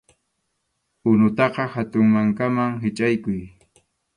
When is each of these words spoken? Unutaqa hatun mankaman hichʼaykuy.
Unutaqa 1.11 1.65
hatun 1.75 2.07
mankaman 2.15 2.73
hichʼaykuy. 2.87 3.41